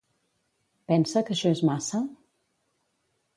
Pensa 0.91 1.23
que 1.27 1.35
això 1.35 1.51
és 1.57 1.61
massa? 1.71 2.01